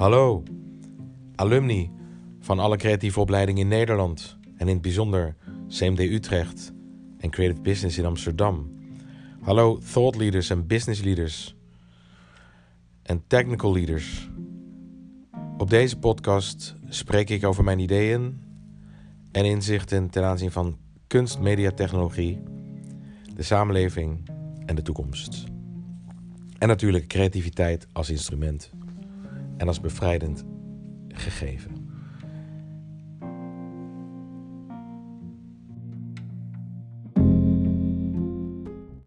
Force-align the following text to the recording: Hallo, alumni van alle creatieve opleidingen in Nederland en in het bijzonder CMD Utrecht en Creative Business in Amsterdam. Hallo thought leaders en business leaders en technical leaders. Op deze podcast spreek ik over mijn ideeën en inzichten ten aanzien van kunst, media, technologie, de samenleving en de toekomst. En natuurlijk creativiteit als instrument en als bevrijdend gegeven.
Hallo, 0.00 0.42
alumni 1.34 1.90
van 2.38 2.58
alle 2.58 2.76
creatieve 2.76 3.20
opleidingen 3.20 3.62
in 3.62 3.68
Nederland 3.68 4.38
en 4.56 4.66
in 4.66 4.72
het 4.72 4.82
bijzonder 4.82 5.36
CMD 5.68 5.98
Utrecht 5.98 6.72
en 7.18 7.30
Creative 7.30 7.60
Business 7.60 7.98
in 7.98 8.04
Amsterdam. 8.04 8.70
Hallo 9.40 9.78
thought 9.92 10.16
leaders 10.16 10.50
en 10.50 10.66
business 10.66 11.02
leaders 11.02 11.56
en 13.02 13.22
technical 13.26 13.72
leaders. 13.72 14.30
Op 15.58 15.70
deze 15.70 15.98
podcast 15.98 16.76
spreek 16.88 17.30
ik 17.30 17.44
over 17.44 17.64
mijn 17.64 17.78
ideeën 17.78 18.40
en 19.32 19.44
inzichten 19.44 20.10
ten 20.10 20.24
aanzien 20.24 20.50
van 20.50 20.78
kunst, 21.06 21.38
media, 21.38 21.70
technologie, 21.70 22.38
de 23.34 23.42
samenleving 23.42 24.28
en 24.66 24.74
de 24.74 24.82
toekomst. 24.82 25.44
En 26.58 26.68
natuurlijk 26.68 27.06
creativiteit 27.06 27.86
als 27.92 28.10
instrument 28.10 28.70
en 29.60 29.66
als 29.66 29.80
bevrijdend 29.80 30.44
gegeven. 31.08 31.88